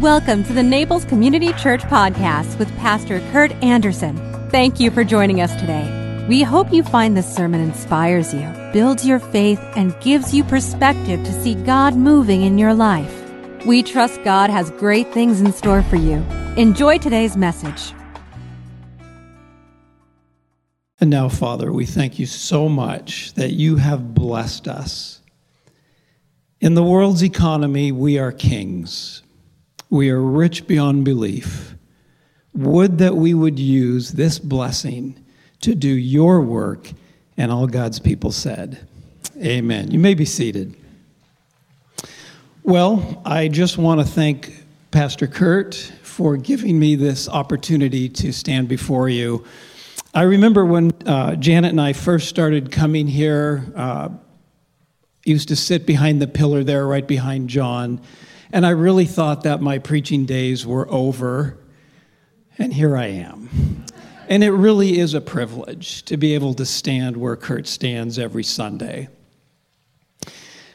[0.00, 4.14] Welcome to the Naples Community Church Podcast with Pastor Kurt Anderson.
[4.50, 6.26] Thank you for joining us today.
[6.28, 11.24] We hope you find this sermon inspires you, builds your faith, and gives you perspective
[11.24, 13.10] to see God moving in your life.
[13.64, 16.16] We trust God has great things in store for you.
[16.58, 17.94] Enjoy today's message.
[21.00, 25.22] And now, Father, we thank you so much that you have blessed us.
[26.60, 29.22] In the world's economy, we are kings.
[29.90, 31.74] We are rich beyond belief.
[32.54, 35.22] Would that we would use this blessing
[35.60, 36.90] to do your work.
[37.36, 38.86] And all God's people said,
[39.42, 39.90] Amen.
[39.90, 40.74] You may be seated.
[42.62, 48.68] Well, I just want to thank Pastor Kurt for giving me this opportunity to stand
[48.68, 49.44] before you.
[50.14, 54.08] I remember when uh, Janet and I first started coming here, uh,
[55.24, 58.00] used to sit behind the pillar there, right behind John.
[58.52, 61.58] And I really thought that my preaching days were over.
[62.58, 63.84] And here I am.
[64.28, 68.44] And it really is a privilege to be able to stand where Kurt stands every
[68.44, 69.08] Sunday.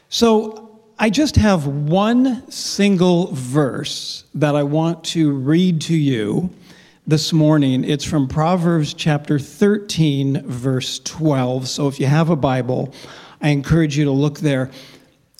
[0.08, 6.50] So I just have one single verse that I want to read to you
[7.06, 7.84] this morning.
[7.84, 11.68] It's from Proverbs chapter 13, verse 12.
[11.68, 12.94] So if you have a Bible,
[13.40, 14.70] I encourage you to look there.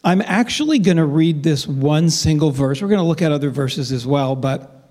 [0.04, 2.82] I'm actually going to read this one single verse.
[2.82, 4.90] We're going to look at other verses as well, but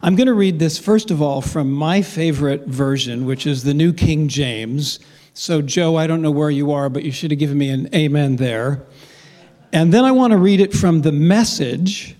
[0.00, 3.74] I'm going to read this first of all from my favorite version, which is the
[3.74, 5.00] New King James.
[5.34, 7.92] So, Joe, I don't know where you are, but you should have given me an
[7.94, 8.86] amen there.
[9.72, 12.14] And then I want to read it from the message.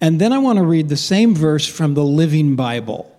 [0.00, 3.16] And then I want to read the same verse from the Living Bible.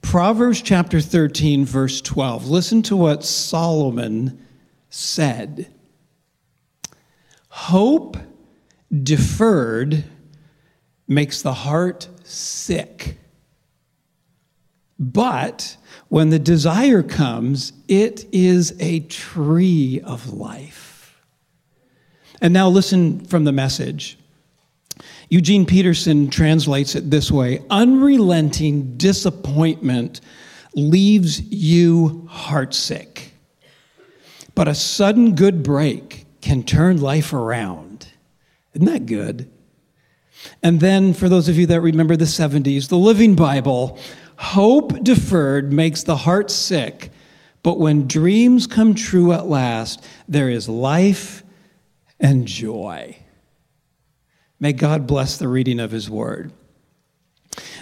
[0.00, 2.46] Proverbs chapter 13, verse 12.
[2.46, 4.46] Listen to what Solomon
[4.90, 5.73] said.
[7.54, 8.16] Hope
[8.92, 10.02] deferred
[11.06, 13.16] makes the heart sick.
[14.98, 15.76] But
[16.08, 21.16] when the desire comes, it is a tree of life.
[22.42, 24.18] And now listen from the message.
[25.28, 30.20] Eugene Peterson translates it this way Unrelenting disappointment
[30.74, 33.28] leaves you heartsick,
[34.56, 38.06] but a sudden good break can turn life around.
[38.74, 39.50] Isn't that good?
[40.62, 43.98] And then, for those of you that remember the 70s, the Living Bible
[44.36, 47.10] hope deferred makes the heart sick,
[47.62, 51.42] but when dreams come true at last, there is life
[52.20, 53.16] and joy.
[54.60, 56.52] May God bless the reading of His Word.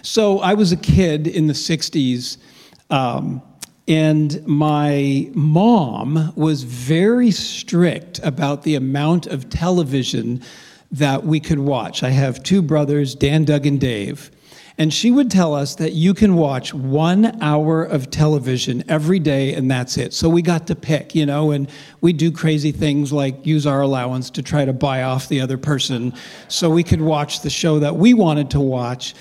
[0.02, 2.36] So, I was a kid in the 60s.
[2.90, 3.42] Um,
[3.88, 10.42] and my mom was very strict about the amount of television
[10.92, 12.02] that we could watch.
[12.02, 14.30] I have two brothers, Dan, Doug, and Dave.
[14.78, 19.54] And she would tell us that you can watch one hour of television every day
[19.54, 20.14] and that's it.
[20.14, 21.68] So we got to pick, you know, and
[22.00, 25.58] we do crazy things like use our allowance to try to buy off the other
[25.58, 26.14] person
[26.48, 29.14] so we could watch the show that we wanted to watch.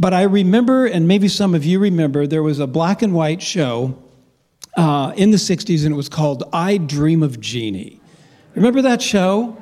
[0.00, 3.42] But I remember, and maybe some of you remember, there was a black and white
[3.42, 3.98] show
[4.74, 8.00] uh, in the 60s, and it was called I Dream of Jeannie.
[8.54, 9.60] Remember that show?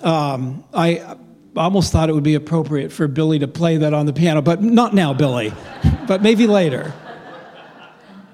[0.00, 1.16] Um, I
[1.56, 4.62] almost thought it would be appropriate for Billy to play that on the piano, but
[4.62, 5.52] not now, Billy,
[6.06, 6.94] but maybe later.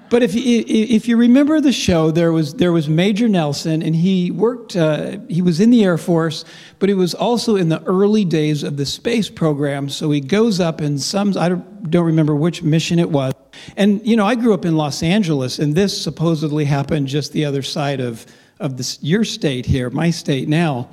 [0.09, 3.95] But if you, if you remember the show, there was, there was Major Nelson, and
[3.95, 6.45] he worked, uh, he was in the Air Force,
[6.77, 9.89] but he was also in the early days of the space program.
[9.89, 13.33] So he goes up in some, I don't, remember which mission it was.
[13.77, 17.45] And, you know, I grew up in Los Angeles, and this supposedly happened just the
[17.45, 18.25] other side of,
[18.59, 20.89] of this, your state here, my state now.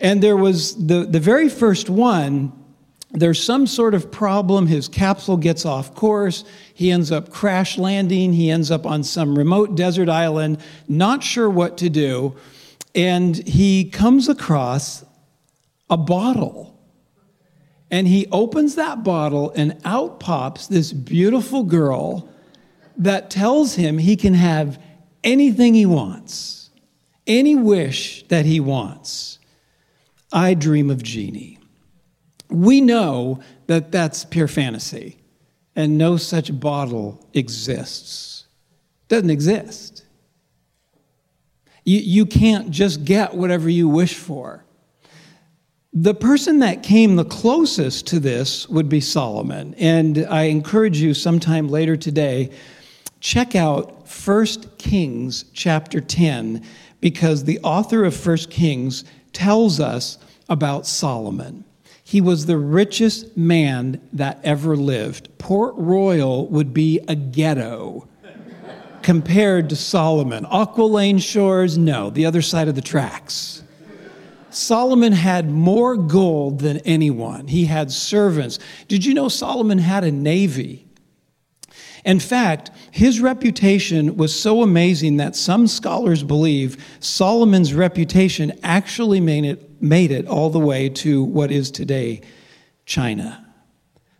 [0.00, 2.59] And there was the, the very first one
[3.12, 4.66] there's some sort of problem.
[4.66, 6.44] His capsule gets off course.
[6.74, 8.32] He ends up crash landing.
[8.32, 12.36] He ends up on some remote desert island, not sure what to do.
[12.94, 15.04] And he comes across
[15.88, 16.78] a bottle.
[17.90, 22.28] And he opens that bottle, and out pops this beautiful girl
[22.96, 24.80] that tells him he can have
[25.24, 26.70] anything he wants,
[27.26, 29.40] any wish that he wants.
[30.32, 31.59] I dream of Jeannie.
[32.50, 35.18] We know that that's pure fantasy
[35.76, 38.46] and no such bottle exists.
[39.08, 40.04] Doesn't exist.
[41.84, 44.64] You, you can't just get whatever you wish for.
[45.92, 49.74] The person that came the closest to this would be Solomon.
[49.74, 52.50] And I encourage you sometime later today,
[53.18, 54.46] check out 1
[54.78, 56.64] Kings chapter 10,
[57.00, 60.18] because the author of 1 Kings tells us
[60.48, 61.64] about Solomon.
[62.10, 65.28] He was the richest man that ever lived.
[65.38, 68.08] Port Royal would be a ghetto
[69.00, 70.44] compared to Solomon.
[70.46, 73.62] Aqualane Shores, no, the other side of the tracks.
[74.50, 77.46] Solomon had more gold than anyone.
[77.46, 78.58] He had servants.
[78.88, 80.88] Did you know Solomon had a navy?
[82.04, 89.44] In fact, his reputation was so amazing that some scholars believe Solomon's reputation actually made
[89.44, 92.20] it, made it all the way to what is today
[92.86, 93.46] China.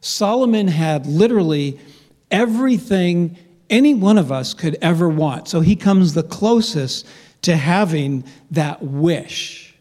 [0.01, 1.79] Solomon had literally
[2.31, 3.37] everything
[3.69, 5.49] any one of us could ever want.
[5.49, 7.07] So he comes the closest
[7.43, 9.75] to having that wish.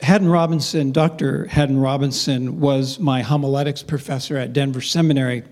[0.00, 1.44] Haddon Robinson, Dr.
[1.46, 5.42] Haddon Robinson, was my homiletics professor at Denver Seminary.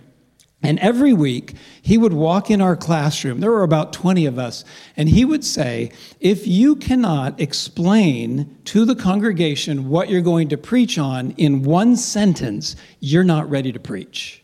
[0.61, 3.39] And every week, he would walk in our classroom.
[3.39, 4.65] There were about 20 of us.
[4.97, 10.57] And he would say, If you cannot explain to the congregation what you're going to
[10.57, 14.43] preach on in one sentence, you're not ready to preach.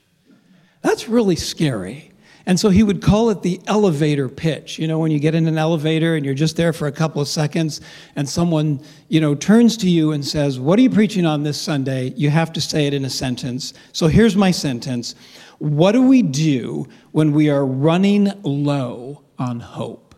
[0.82, 2.12] That's really scary.
[2.46, 4.78] And so he would call it the elevator pitch.
[4.78, 7.22] You know, when you get in an elevator and you're just there for a couple
[7.22, 7.80] of seconds
[8.16, 11.58] and someone, you know, turns to you and says, What are you preaching on this
[11.58, 12.12] Sunday?
[12.16, 13.72] You have to say it in a sentence.
[13.92, 15.14] So here's my sentence
[15.58, 20.14] What do we do when we are running low on hope?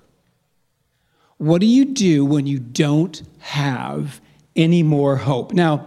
[1.39, 4.21] What do you do when you don't have
[4.55, 5.53] any more hope?
[5.53, 5.87] Now,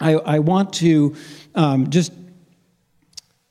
[0.00, 1.14] I, I want to
[1.54, 2.12] um, just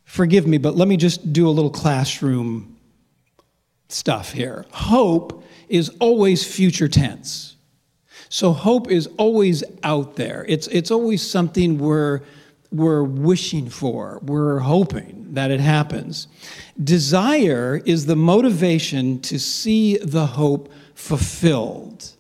[0.04, 2.78] forgive me, but let me just do a little classroom
[3.90, 4.66] stuff here.
[4.72, 7.56] Hope is always future tense.
[8.30, 10.46] So hope is always out there.
[10.48, 12.22] It's, it's always something we're,
[12.72, 16.28] we're wishing for, we're hoping that it happens.
[16.84, 22.16] Desire is the motivation to see the hope fulfilled.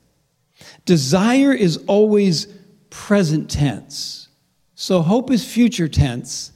[0.85, 2.47] Desire is always
[2.89, 4.29] present tense.
[4.75, 6.51] So hope is future tense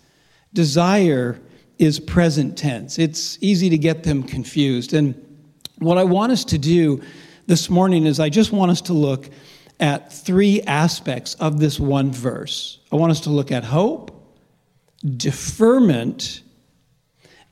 [0.54, 1.40] Desire
[1.80, 3.00] is present tense.
[3.00, 4.94] It's easy to get them confused.
[4.94, 5.16] And
[5.80, 7.02] what I want us to do
[7.48, 9.30] this morning is I just want us to look
[9.84, 12.80] at three aspects of this one verse.
[12.90, 14.12] I want us to look at hope,
[15.18, 16.42] deferment,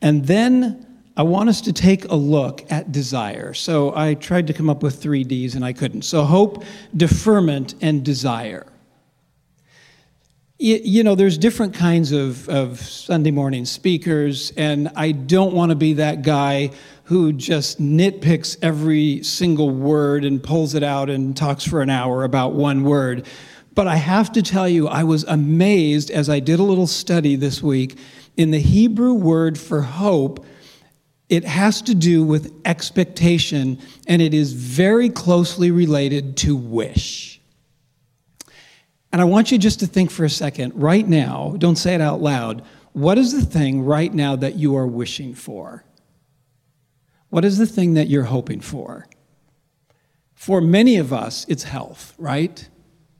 [0.01, 0.87] and then
[1.17, 3.53] I want us to take a look at desire.
[3.53, 6.03] So I tried to come up with three D's and I couldn't.
[6.03, 6.63] So hope,
[6.95, 8.65] deferment, and desire
[10.61, 15.75] you know, there's different kinds of, of Sunday morning speakers, and I don't want to
[15.75, 16.69] be that guy
[17.05, 22.23] who just nitpicks every single word and pulls it out and talks for an hour
[22.23, 23.25] about one word.
[23.73, 27.35] But I have to tell you, I was amazed as I did a little study
[27.35, 27.97] this week
[28.37, 30.45] in the Hebrew word for hope.
[31.27, 37.30] It has to do with expectation, and it is very closely related to wish.
[39.11, 42.01] And I want you just to think for a second, right now, don't say it
[42.01, 42.63] out loud.
[42.93, 45.83] What is the thing right now that you are wishing for?
[47.29, 49.07] What is the thing that you're hoping for?
[50.33, 52.67] For many of us, it's health, right?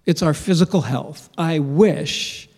[0.05, 1.29] It's our physical health.
[1.38, 2.49] I wish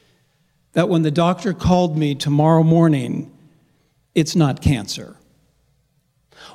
[0.73, 3.31] that when the doctor called me tomorrow morning,
[4.15, 5.17] it's not cancer.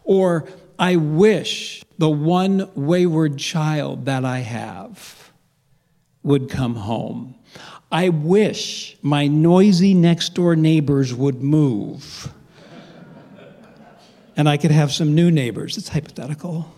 [0.05, 0.49] Or
[0.79, 5.28] I wish the one wayward child that I have
[6.23, 7.35] would come home.
[7.91, 12.33] I wish my noisy next door neighbors would move
[14.39, 15.77] and I could have some new neighbors.
[15.77, 16.73] It's hypothetical.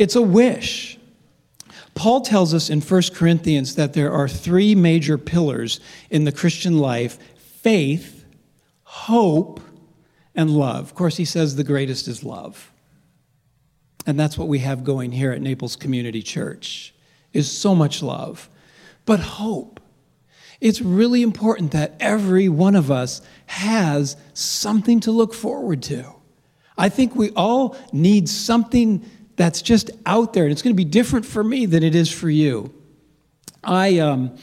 [0.00, 0.98] It's a wish.
[1.94, 5.78] Paul tells us in 1 Corinthians that there are three major pillars
[6.10, 8.24] in the Christian life faith,
[8.82, 9.60] hope,
[10.34, 10.80] and love.
[10.80, 12.72] Of course, he says the greatest is love.
[14.04, 16.91] And that's what we have going here at Naples Community Church
[17.32, 18.48] is so much love,
[19.04, 19.80] but hope.
[20.60, 26.04] It's really important that every one of us has something to look forward to.
[26.78, 29.04] I think we all need something
[29.36, 32.10] that's just out there, and it's going to be different for me than it is
[32.12, 32.72] for you.
[33.64, 34.36] I, um,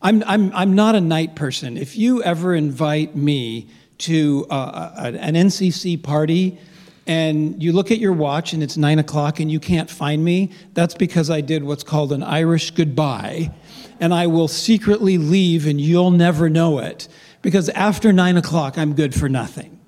[0.00, 1.76] I'm, I'm, I'm not a night person.
[1.76, 6.58] If you ever invite me to uh, an NCC party,
[7.06, 10.50] and you look at your watch and it's nine o'clock and you can't find me,
[10.74, 13.52] that's because I did what's called an Irish goodbye.
[13.98, 17.08] And I will secretly leave and you'll never know it
[17.40, 19.80] because after nine o'clock, I'm good for nothing.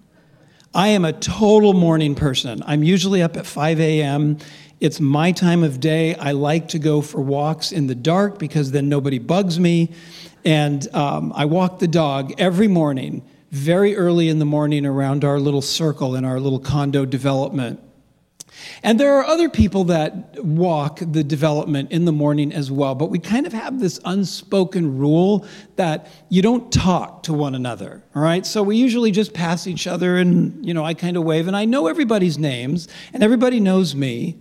[0.74, 2.62] I am a total morning person.
[2.66, 4.38] I'm usually up at 5 a.m.
[4.80, 6.16] It's my time of day.
[6.16, 9.92] I like to go for walks in the dark because then nobody bugs me.
[10.44, 13.22] And um, I walk the dog every morning
[13.54, 17.78] very early in the morning around our little circle in our little condo development.
[18.82, 23.10] And there are other people that walk the development in the morning as well, but
[23.10, 25.46] we kind of have this unspoken rule
[25.76, 28.44] that you don't talk to one another, all right?
[28.44, 31.56] So we usually just pass each other and, you know, I kind of wave and
[31.56, 34.36] I know everybody's names and everybody knows me.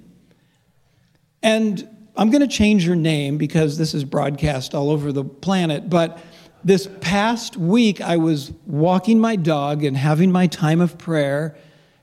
[1.43, 5.87] And I'm going to change your name because this is broadcast all over the planet,
[5.87, 6.19] but
[6.63, 11.55] this past week I was walking my dog and having my time of prayer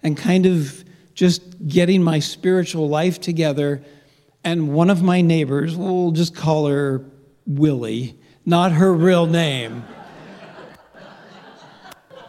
[0.03, 3.83] and kind of just getting my spiritual life together.
[4.45, 7.05] And one of my neighbors, we'll just call her
[7.47, 9.85] Willie, not her real name,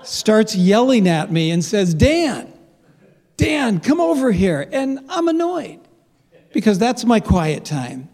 [0.04, 2.52] starts yelling at me and says, Dan,
[3.38, 4.68] Dan, come over here.
[4.72, 5.80] And I'm annoyed
[6.54, 8.10] because that's my quiet time.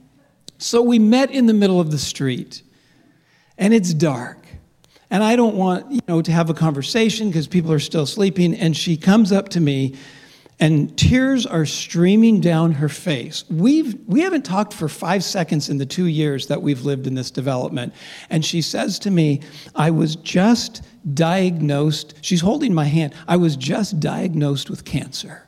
[0.57, 2.63] So we met in the middle of the street,
[3.58, 4.46] and it's dark.
[5.10, 8.54] And I don't want, you know, to have a conversation because people are still sleeping.
[8.54, 9.96] And she comes up to me
[10.60, 13.46] and tears are streaming down her face.
[13.50, 17.14] We've, we haven't talked for five seconds in the two years that we've lived in
[17.14, 17.94] this development.
[18.30, 19.42] And she says to me,
[19.76, 20.84] I was just
[21.14, 25.44] diagnosed, she's holding my hand, I was just diagnosed with cancer.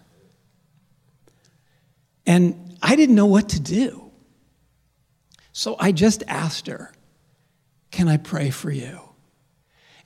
[2.27, 4.11] And I didn't know what to do.
[5.51, 6.93] So I just asked her,
[7.91, 9.01] Can I pray for you?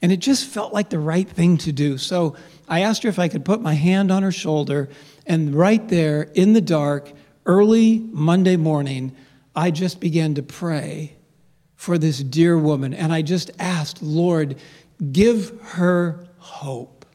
[0.01, 1.97] And it just felt like the right thing to do.
[1.97, 2.35] So
[2.67, 4.89] I asked her if I could put my hand on her shoulder,
[5.25, 7.11] and right there in the dark,
[7.45, 9.15] early Monday morning,
[9.55, 11.15] I just began to pray
[11.75, 12.93] for this dear woman.
[12.93, 14.57] And I just asked, Lord,
[15.11, 17.05] give her hope,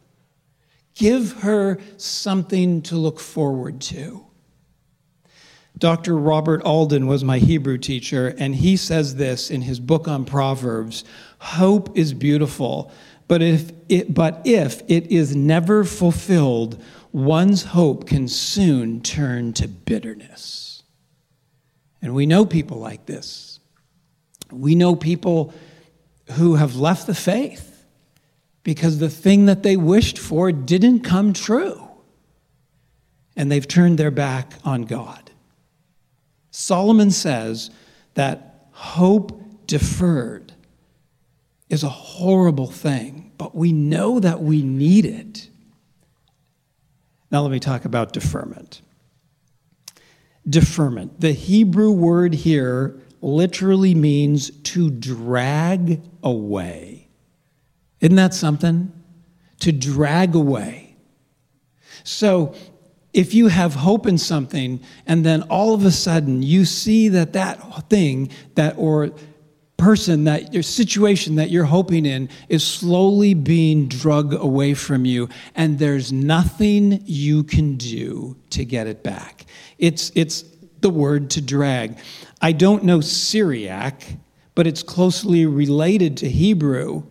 [0.95, 4.28] give her something to look forward to.
[5.79, 6.17] Dr.
[6.17, 11.05] Robert Alden was my Hebrew teacher, and he says this in his book on Proverbs
[11.39, 12.91] Hope is beautiful,
[13.29, 16.83] but if it, but if it is never fulfilled,
[17.13, 20.83] one's hope can soon turn to bitterness.
[22.03, 23.61] And we know people like this.
[24.51, 25.53] We know people
[26.33, 27.87] who have left the faith
[28.63, 31.89] because the thing that they wished for didn't come true.
[33.37, 35.28] And they've turned their back on God.
[36.59, 37.71] Solomon says
[38.15, 40.55] that hope deferred
[41.69, 45.51] is a horrible thing, but we know that we need it.
[47.31, 48.83] Now, let me talk about deferment.
[50.49, 51.21] Deferment.
[51.21, 57.07] The Hebrew word here literally means to drag away.
[58.01, 58.93] Isn't that something?
[59.61, 60.97] To drag away.
[62.03, 62.53] So,
[63.19, 67.33] if you have hope in something and then all of a sudden you see that
[67.33, 67.57] that
[67.91, 69.11] thing that or
[69.77, 75.29] person that your situation that you're hoping in is slowly being drug away from you
[75.57, 79.47] and there's nothing you can do to get it back.
[79.79, 80.45] It's it's
[80.81, 81.99] the word to drag.
[82.41, 84.17] I don't know syriac
[84.55, 87.03] but it's closely related to hebrew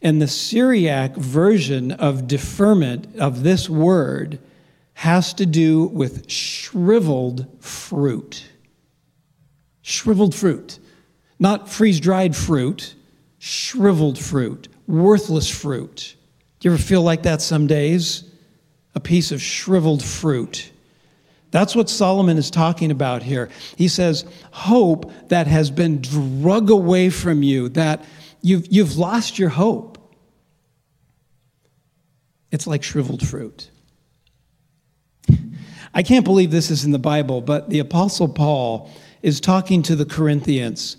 [0.00, 4.38] and the syriac version of deferment of this word
[5.00, 8.46] has to do with shriveled fruit.
[9.80, 10.78] Shriveled fruit.
[11.38, 12.94] Not freeze dried fruit,
[13.38, 16.16] shriveled fruit, worthless fruit.
[16.58, 18.24] Do you ever feel like that some days?
[18.94, 20.70] A piece of shriveled fruit.
[21.50, 23.48] That's what Solomon is talking about here.
[23.76, 28.04] He says, Hope that has been drug away from you, that
[28.42, 29.96] you've, you've lost your hope.
[32.50, 33.70] It's like shriveled fruit.
[35.94, 38.90] I can't believe this is in the Bible, but the Apostle Paul
[39.22, 40.96] is talking to the Corinthians.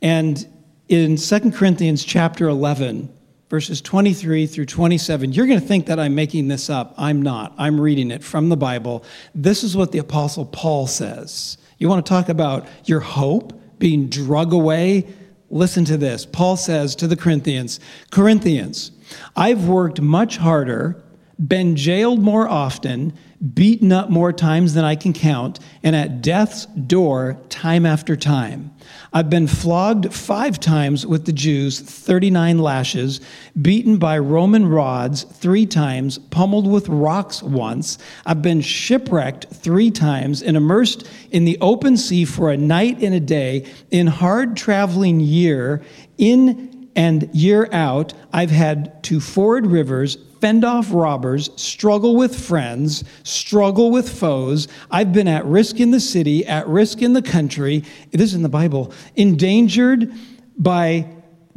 [0.00, 0.46] And
[0.88, 3.12] in 2 Corinthians chapter 11,
[3.48, 6.94] verses 23 through 27, you're going to think that I'm making this up.
[6.96, 7.52] I'm not.
[7.58, 9.04] I'm reading it from the Bible.
[9.34, 11.58] This is what the Apostle Paul says.
[11.78, 15.08] You want to talk about your hope being drug away?
[15.50, 16.24] Listen to this.
[16.24, 18.92] Paul says to the Corinthians Corinthians,
[19.34, 21.02] I've worked much harder,
[21.44, 23.12] been jailed more often
[23.54, 28.70] beaten up more times than I can count, and at death's door time after time.
[29.12, 33.20] I've been flogged five times with the Jews, 39 lashes,
[33.60, 37.98] beaten by Roman rods three times, pummeled with rocks once.
[38.26, 43.14] I've been shipwrecked three times and immersed in the open sea for a night and
[43.14, 45.82] a day in hard traveling year,
[46.18, 48.12] in and year out.
[48.32, 54.68] I've had to ford rivers, fend off robbers, struggle with friends, struggle with foes.
[54.90, 57.84] I've been at risk in the city, at risk in the country.
[58.10, 58.92] This is in the Bible.
[59.16, 60.12] Endangered
[60.56, 61.06] by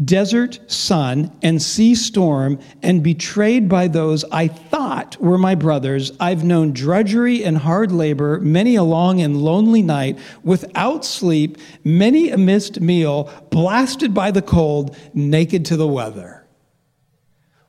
[0.04, 6.12] desert sun and sea storm and betrayed by those I thought were my brothers.
[6.20, 12.30] I've known drudgery and hard labor, many a long and lonely night, without sleep, many
[12.32, 16.43] a missed meal, blasted by the cold, naked to the weather.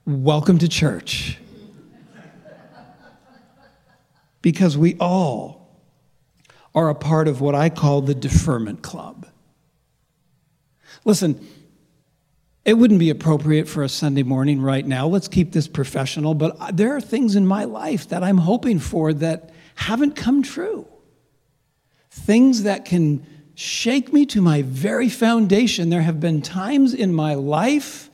[0.07, 1.39] Welcome to church.
[4.43, 5.81] because we all
[6.75, 9.27] are a part of what I call the deferment club.
[11.07, 11.49] Listen,
[12.67, 15.07] it wouldn't be appropriate for a Sunday morning right now.
[15.07, 19.15] Let's keep this professional, but there are things in my life that I'm hoping for
[19.15, 20.87] that haven't come true.
[22.11, 25.89] Things that can shake me to my very foundation.
[25.89, 28.11] There have been times in my life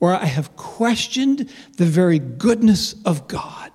[0.00, 0.49] where I have
[0.80, 1.46] questioned
[1.76, 3.70] the very goodness of God.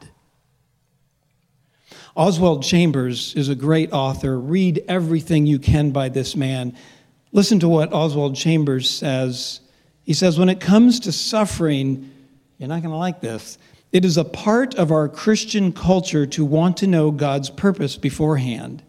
[2.15, 4.39] Oswald Chambers is a great author.
[4.39, 6.75] Read everything you can by this man.
[7.31, 9.61] Listen to what Oswald Chambers says
[10.01, 12.11] he says, when it comes to suffering,
[12.57, 13.59] you're not going to like this.
[13.91, 18.81] It is a part of our Christian culture to want to know God's purpose beforehand.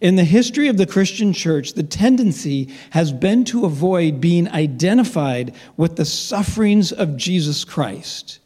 [0.00, 5.54] In the history of the Christian church, the tendency has been to avoid being identified
[5.76, 8.40] with the sufferings of Jesus Christ.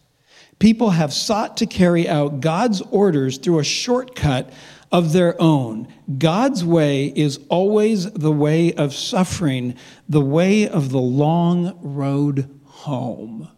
[0.59, 4.53] People have sought to carry out God's orders through a shortcut
[4.93, 5.89] of their own.
[6.19, 9.77] God's way is always the way of suffering,
[10.09, 13.49] the way of the long road home.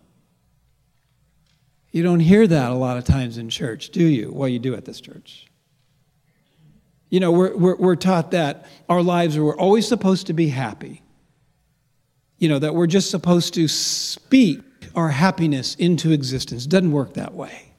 [1.91, 4.33] You don't hear that a lot of times in church, do you?
[4.33, 5.47] Well, you do at this church.
[7.13, 11.03] You know, we're, we're, we're taught that our lives are always supposed to be happy.
[12.39, 14.63] You know, that we're just supposed to speak
[14.95, 16.65] our happiness into existence.
[16.65, 17.75] It Doesn't work that way.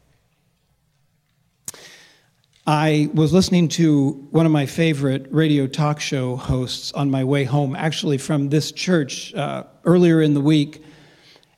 [2.67, 7.43] I was listening to one of my favorite radio talk show hosts on my way
[7.43, 10.83] home, actually from this church uh, earlier in the week.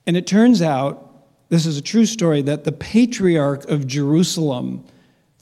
[0.07, 4.85] And it turns out, this is a true story, that the patriarch of Jerusalem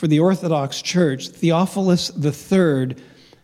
[0.04, 2.98] for the Orthodox Church, Theophilus III,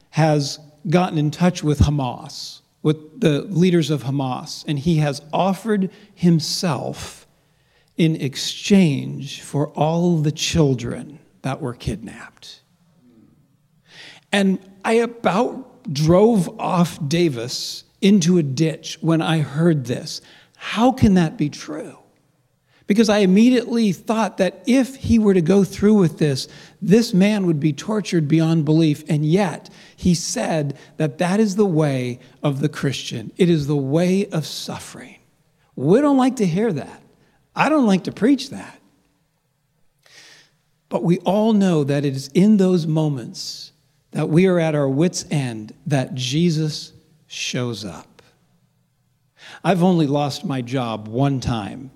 [0.09, 5.89] has gotten in touch with Hamas, with the leaders of Hamas, and he has offered
[6.13, 7.25] himself
[7.95, 12.59] in exchange for all the children that were kidnapped.
[14.33, 20.19] And I about drove off Davis into a ditch when I heard this.
[20.57, 21.99] How can that be true?
[22.89, 26.47] Because I immediately thought that if he were to go through with this,
[26.81, 29.03] this man would be tortured beyond belief.
[29.07, 33.31] And yet, he said that that is the way of the Christian.
[33.37, 35.17] It is the way of suffering.
[35.75, 37.03] We don't like to hear that.
[37.55, 38.81] I don't like to preach that.
[40.89, 43.71] But we all know that it is in those moments
[44.13, 46.91] that we are at our wits' end that Jesus
[47.27, 48.23] shows up.
[49.63, 51.91] I've only lost my job one time.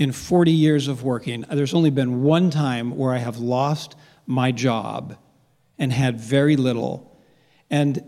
[0.00, 4.50] In 40 years of working, there's only been one time where I have lost my
[4.50, 5.14] job
[5.78, 7.14] and had very little.
[7.68, 8.02] And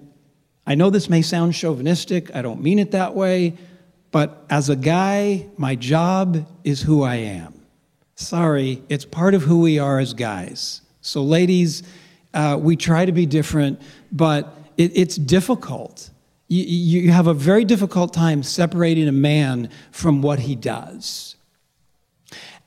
[0.66, 3.58] I know this may sound chauvinistic, I don't mean it that way,
[4.10, 7.66] but as a guy, my job is who I am.
[8.14, 10.80] Sorry, it's part of who we are as guys.
[11.02, 11.82] So, ladies,
[12.32, 16.08] uh, we try to be different, but it, it's difficult.
[16.48, 16.64] You,
[17.02, 21.36] you have a very difficult time separating a man from what he does.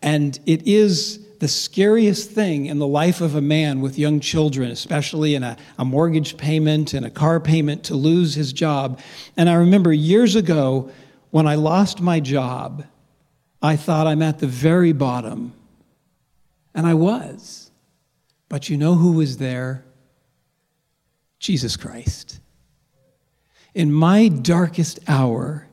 [0.06, 4.70] And it is the scariest thing in the life of a man with young children,
[4.70, 9.00] especially in a, a, mortgage payment and a car payment, to lose his job.
[9.36, 10.91] And I remember years ago
[11.32, 12.86] when I lost my job,
[13.63, 15.54] I thought I'm at the very bottom.
[16.76, 17.72] And I was.
[18.48, 19.84] But you know who was there?
[21.39, 22.39] Jesus Christ.
[23.74, 25.68] In my darkest hour,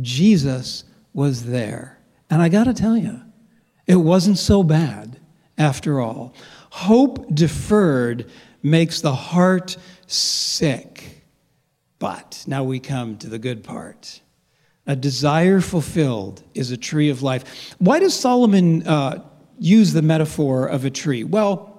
[0.00, 1.98] Jesus was there.
[2.30, 3.20] And I got to tell you,
[3.86, 5.18] it wasn't so bad
[5.58, 6.34] after all.
[6.70, 8.30] Hope deferred
[8.62, 11.22] makes the heart sick.
[11.98, 14.20] But now we come to the good part.
[14.86, 17.74] A desire fulfilled is a tree of life.
[17.78, 19.24] Why does Solomon uh,
[19.58, 21.24] use the metaphor of a tree?
[21.24, 21.70] Well,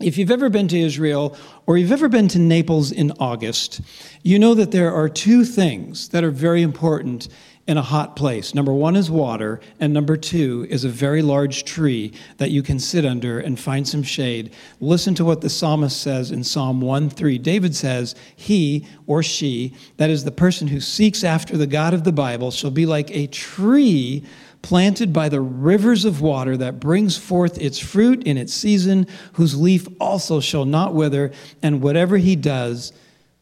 [0.00, 1.36] if you've ever been to Israel
[1.66, 3.82] or you've ever been to Naples in August,
[4.22, 7.28] you know that there are two things that are very important
[7.66, 8.54] in a hot place.
[8.54, 12.78] Number one is water, and number two is a very large tree that you can
[12.78, 14.52] sit under and find some shade.
[14.80, 17.38] Listen to what the psalmist says in Psalm 1 3.
[17.38, 22.04] David says, He or she, that is the person who seeks after the God of
[22.04, 24.24] the Bible, shall be like a tree
[24.62, 29.58] planted by the rivers of water that brings forth its fruit in its season, whose
[29.58, 31.30] leaf also shall not wither,
[31.62, 32.92] and whatever he does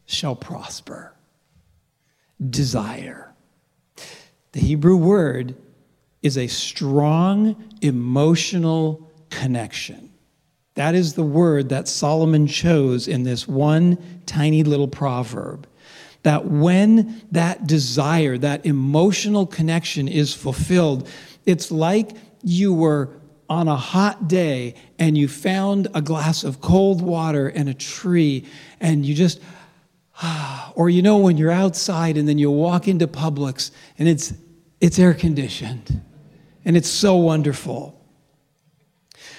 [0.06, 1.14] shall prosper.
[2.50, 3.27] Desire
[4.52, 5.56] The Hebrew word
[6.22, 10.12] is a strong emotional connection.
[10.74, 15.66] That is the word that Solomon chose in this one tiny little proverb.
[16.22, 21.08] That when that desire, that emotional connection is fulfilled,
[21.46, 23.10] it's like you were
[23.48, 28.44] on a hot day and you found a glass of cold water and a tree
[28.80, 29.40] and you just
[30.74, 34.32] or you know when you're outside and then you walk into Publix and it's
[34.80, 36.02] it's air conditioned
[36.64, 37.94] and it's so wonderful.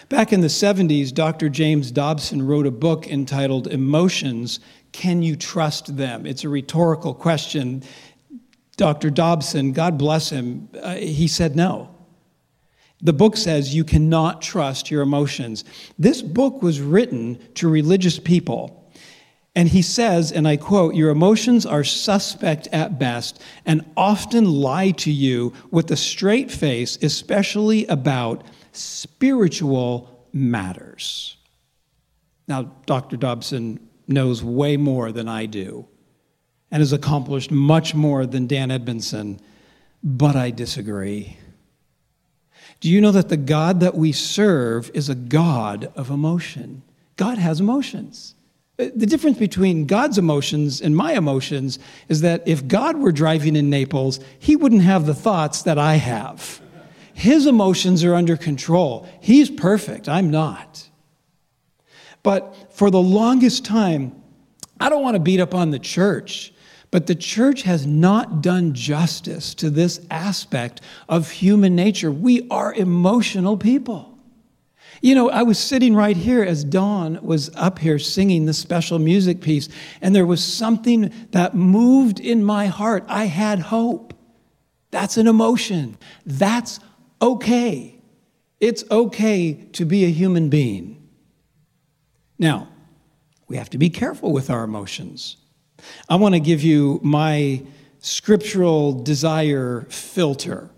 [0.09, 1.49] Back in the 70s, Dr.
[1.49, 4.59] James Dobson wrote a book entitled Emotions
[4.91, 6.25] Can You Trust Them?
[6.25, 7.83] It's a rhetorical question.
[8.75, 9.11] Dr.
[9.11, 11.93] Dobson, God bless him, uh, he said no.
[13.01, 15.63] The book says you cannot trust your emotions.
[15.99, 18.78] This book was written to religious people.
[19.55, 24.91] And he says, and I quote, Your emotions are suspect at best and often lie
[24.91, 31.37] to you with a straight face, especially about spiritual matters.
[32.47, 33.17] Now, Dr.
[33.17, 35.87] Dobson knows way more than I do
[36.71, 39.39] and has accomplished much more than Dan Edmondson,
[40.03, 41.37] but I disagree.
[42.79, 46.83] Do you know that the God that we serve is a God of emotion?
[47.17, 48.35] God has emotions.
[48.79, 53.55] Uh, the difference between God's emotions and my emotions is that if God were driving
[53.55, 56.61] in Naples, he wouldn't have the thoughts that I have.
[57.13, 59.07] His emotions are under control.
[59.19, 60.07] He's perfect.
[60.07, 60.87] I'm not.
[62.23, 64.21] But for the longest time,
[64.79, 66.53] I don't want to beat up on the church
[66.91, 72.11] but the church has not done justice to this aspect of human nature.
[72.11, 74.08] We are emotional people.
[75.01, 78.99] You know, I was sitting right here as Dawn was up here singing the special
[78.99, 79.69] music piece,
[80.01, 83.05] and there was something that moved in my heart.
[83.07, 84.13] I had hope.
[84.91, 85.97] That's an emotion.
[86.25, 86.79] That's
[87.21, 88.01] okay.
[88.59, 91.07] It's okay to be a human being.
[92.37, 92.67] Now,
[93.47, 95.37] we have to be careful with our emotions.
[96.09, 97.63] I want to give you my
[97.99, 100.69] scriptural desire filter.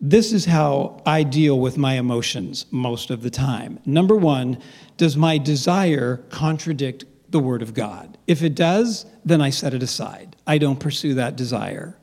[0.00, 3.80] This is how I deal with my emotions most of the time.
[3.84, 4.58] Number one,
[4.96, 8.16] does my desire contradict the Word of God?
[8.26, 10.36] If it does, then I set it aside.
[10.46, 11.96] I don't pursue that desire.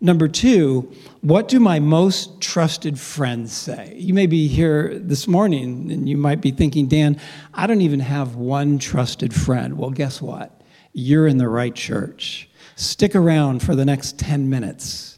[0.00, 3.94] Number two, what do my most trusted friends say?
[3.96, 7.20] You may be here this morning and you might be thinking, Dan,
[7.54, 9.78] I don't even have one trusted friend.
[9.78, 10.62] Well, guess what?
[10.92, 12.48] you're in the right church.
[12.76, 15.11] Stick around for the next 10 minutes.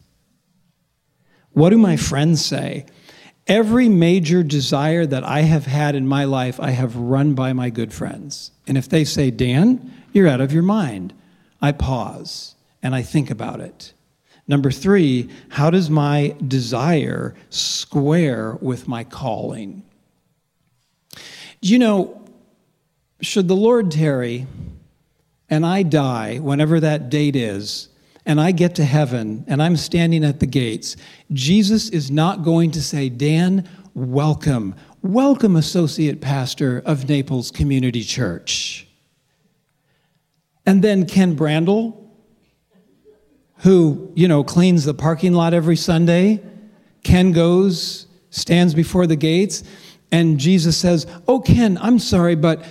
[1.55, 2.85] What do my friends say?
[3.47, 7.71] Every major desire that I have had in my life, I have run by my
[7.71, 8.51] good friends.
[8.67, 11.15] And if they say, Dan, you're out of your mind,
[11.61, 13.93] I pause and I think about it.
[14.47, 19.83] Number three, how does my desire square with my calling?
[21.63, 22.23] You know,
[23.21, 24.47] should the Lord tarry,
[25.49, 27.89] and I die, whenever that date is,
[28.27, 30.97] and I get to heaven and I'm standing at the gates,
[31.33, 34.75] Jesus is not going to say, Dan, welcome.
[35.03, 38.87] Welcome, associate pastor of Naples Community Church.
[40.67, 42.05] And then Ken Brandel,
[43.59, 46.43] who, you know, cleans the parking lot every Sunday.
[47.03, 49.63] Ken goes, stands before the gates,
[50.11, 52.65] and Jesus says, Oh, Ken, I'm sorry, but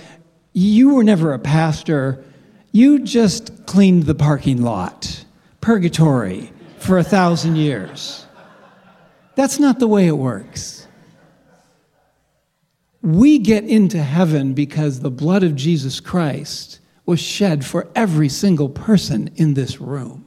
[0.52, 2.24] you were never a pastor.
[2.72, 5.23] You just cleaned the parking lot,
[5.64, 8.26] purgatory, for a thousand years.
[9.34, 10.86] That's not the way it works.
[13.00, 18.68] We get into heaven because the blood of Jesus Christ was shed for every single
[18.68, 20.26] person in this room.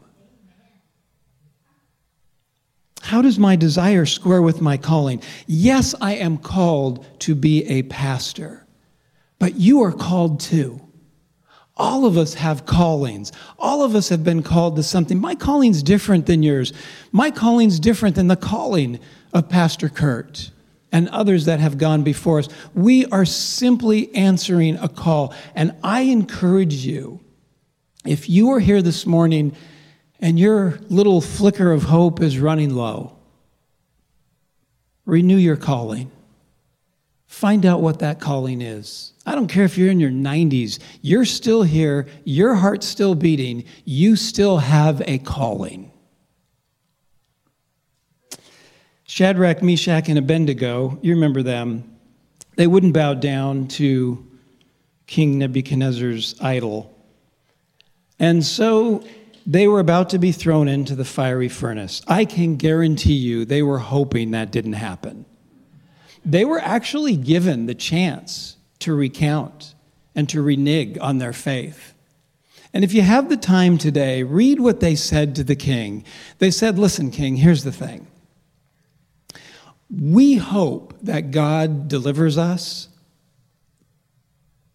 [3.01, 5.21] How does my desire square with my calling?
[5.45, 8.65] Yes, I am called to be a pastor,
[9.37, 10.81] but you are called too.
[11.77, 13.31] All of us have callings.
[13.59, 15.19] All of us have been called to something.
[15.19, 16.73] My calling's different than yours.
[17.11, 18.99] My calling's different than the calling
[19.33, 20.51] of Pastor Kurt
[20.91, 22.49] and others that have gone before us.
[22.73, 25.33] We are simply answering a call.
[25.53, 27.19] And I encourage you,
[28.05, 29.55] if you are here this morning
[30.19, 33.17] and your little flicker of hope is running low,
[35.05, 36.11] renew your calling.
[37.27, 39.13] Find out what that calling is.
[39.25, 43.65] I don't care if you're in your 90s, you're still here, your heart's still beating,
[43.85, 45.91] you still have a calling.
[49.03, 51.97] Shadrach, Meshach, and Abednego, you remember them,
[52.55, 54.25] they wouldn't bow down to
[55.05, 56.93] King Nebuchadnezzar's idol.
[58.19, 59.03] And so
[59.49, 62.01] They were about to be thrown into the fiery furnace.
[62.05, 65.25] I can guarantee you they were hoping that didn't happen.
[66.27, 69.73] They were actually given the chance to recount
[70.13, 71.93] and to renege on their faith.
[72.73, 76.03] And if you have the time today, read what they said to the king.
[76.39, 78.07] They said, Listen, king, here's the thing.
[79.89, 82.89] We hope that God delivers us,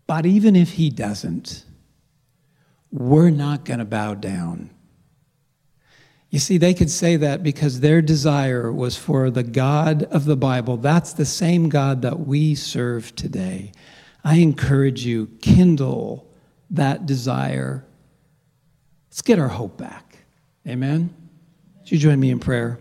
[0.07, 1.67] but even if he doesn't,
[2.91, 4.71] we're not going to bow down.
[6.33, 10.35] You see, they could say that because their desire was for the God of the
[10.35, 10.79] Bible.
[10.79, 13.71] That's the same God that we serve today.
[14.25, 16.27] I encourage you, kindle
[16.71, 17.85] that desire.
[19.11, 20.21] Let's get our hope back.
[20.67, 21.15] Amen?
[21.81, 22.79] Would you join me in prayer?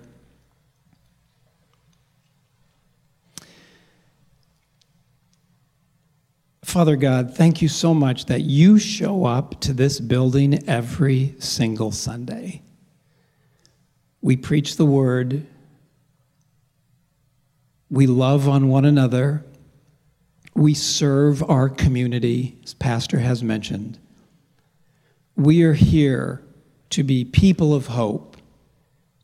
[6.64, 11.92] Father God, thank you so much that you show up to this building every single
[11.92, 12.62] Sunday.
[14.22, 15.46] We preach the word,
[17.90, 19.44] we love on one another,
[20.54, 23.98] we serve our community, as Pastor has mentioned.
[25.36, 26.44] We are here
[26.92, 28.38] to be people of hope,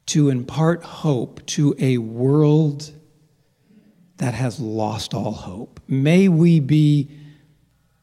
[0.08, 2.92] to impart hope to a world
[4.18, 5.80] that has lost all hope.
[5.88, 7.12] May we be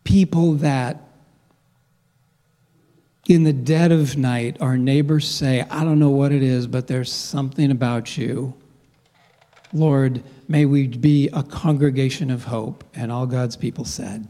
[0.05, 1.04] people that
[3.29, 6.87] in the dead of night, our neighbors say, I don't know what it is, but
[6.87, 8.55] there's something about you.
[9.73, 12.85] Lord, may we be a congregation of hope.
[12.95, 14.29] And all God's people said,